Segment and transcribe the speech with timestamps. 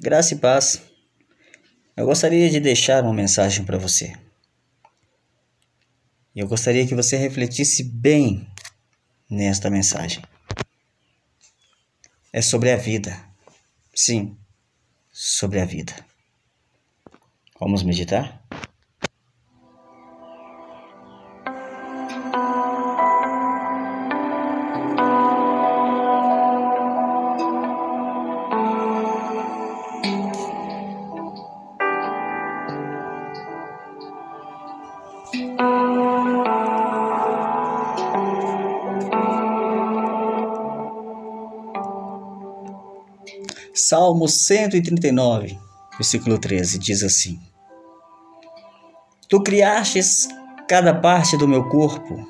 [0.00, 0.80] Graça e paz.
[1.96, 4.16] Eu gostaria de deixar uma mensagem para você.
[6.36, 8.48] Eu gostaria que você refletisse bem
[9.28, 10.22] nesta mensagem.
[12.32, 13.20] É sobre a vida.
[13.92, 14.38] Sim,
[15.10, 15.92] sobre a vida.
[17.58, 18.37] Vamos meditar?
[43.88, 45.58] Salmo 139,
[45.96, 47.40] versículo 13, diz assim:
[49.30, 50.28] Tu criastes
[50.68, 52.22] cada parte do meu corpo,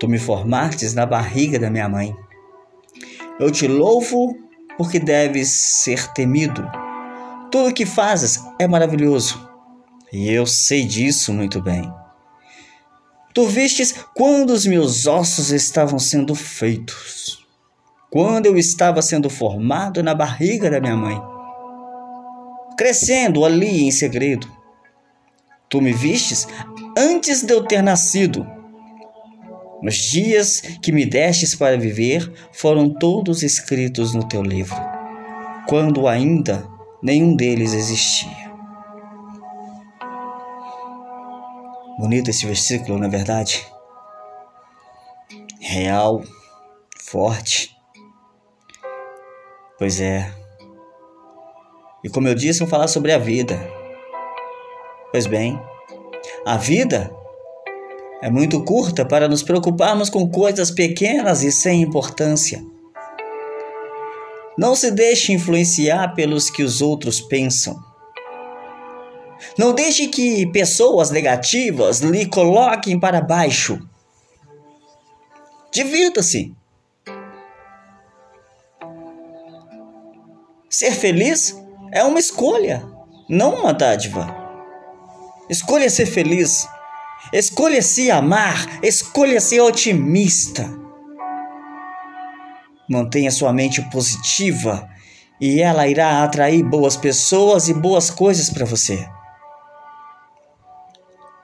[0.00, 2.16] tu me formastes na barriga da minha mãe.
[3.38, 4.34] Eu te louvo
[4.78, 6.66] porque deves ser temido.
[7.50, 9.46] Tudo o que fazes é maravilhoso,
[10.10, 11.92] e eu sei disso muito bem.
[13.34, 17.21] Tu vistes quando os meus ossos estavam sendo feitos
[18.12, 21.18] quando eu estava sendo formado na barriga da minha mãe,
[22.76, 24.46] crescendo ali em segredo.
[25.66, 26.46] Tu me vistes
[26.96, 28.46] antes de eu ter nascido.
[29.82, 34.76] Os dias que me destes para viver foram todos escritos no teu livro,
[35.66, 36.68] quando ainda
[37.02, 38.52] nenhum deles existia.
[41.98, 43.66] Bonito esse versículo, na é verdade?
[45.58, 46.22] Real,
[47.00, 47.81] forte
[49.78, 50.32] Pois é.
[52.04, 53.60] E como eu disse, vamos falar sobre a vida.
[55.10, 55.60] Pois bem,
[56.46, 57.10] a vida
[58.22, 62.64] é muito curta para nos preocuparmos com coisas pequenas e sem importância.
[64.56, 67.76] Não se deixe influenciar pelos que os outros pensam.
[69.58, 73.78] Não deixe que pessoas negativas lhe coloquem para baixo.
[75.72, 76.54] Divirta-se.
[80.82, 81.56] Ser feliz
[81.92, 82.84] é uma escolha,
[83.28, 84.34] não uma dádiva.
[85.48, 86.66] Escolha ser feliz.
[87.32, 88.80] Escolha se amar.
[88.82, 90.68] Escolha ser otimista.
[92.90, 94.90] Mantenha sua mente positiva
[95.40, 99.08] e ela irá atrair boas pessoas e boas coisas para você.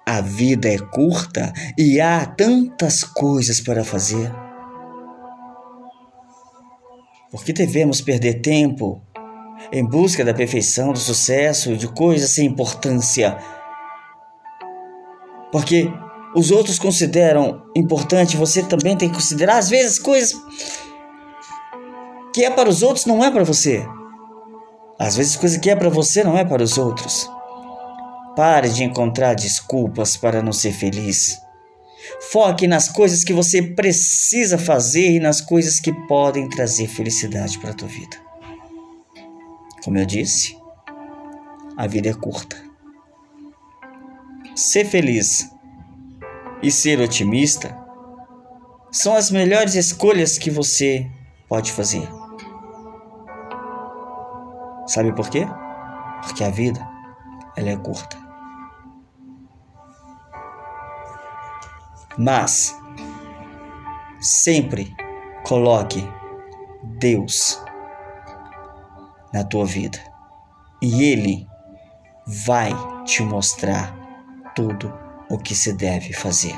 [0.04, 4.34] A vida é curta e há tantas coisas para fazer.
[7.31, 9.06] Por que devemos perder tempo
[9.73, 13.37] em busca da perfeição, do sucesso, de coisas sem importância.
[15.51, 15.91] Porque
[16.34, 20.34] os outros consideram importante, você também tem que considerar, às vezes, coisas
[22.34, 23.84] que é para os outros não é para você.
[24.99, 27.28] Às vezes, coisa que é para você não é para os outros.
[28.37, 31.41] Pare de encontrar desculpas para não ser feliz.
[32.31, 37.71] Foque nas coisas que você precisa fazer e nas coisas que podem trazer felicidade para
[37.71, 38.28] a tua vida.
[39.84, 40.56] Como eu disse,
[41.77, 42.56] a vida é curta.
[44.55, 45.50] Ser feliz
[46.62, 47.78] e ser otimista
[48.91, 51.09] são as melhores escolhas que você
[51.49, 52.09] pode fazer.
[54.87, 55.47] Sabe por quê?
[56.22, 56.81] Porque a vida
[57.56, 58.16] ela é curta.
[62.16, 62.77] Mas
[64.21, 64.97] sempre
[65.45, 66.03] coloque
[66.99, 67.62] Deus
[69.33, 69.99] na tua vida.
[70.81, 71.47] E Ele
[72.27, 72.72] vai
[73.05, 73.94] te mostrar
[74.55, 74.93] tudo
[75.31, 76.55] o que se deve fazer.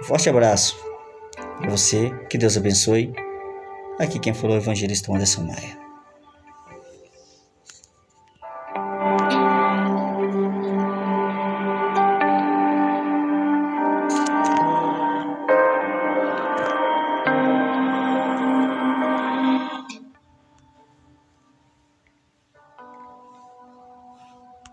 [0.00, 0.76] Um forte abraço
[1.58, 3.12] para você, que Deus abençoe.
[3.98, 5.83] Aqui quem falou é o evangelista Anderson Maia.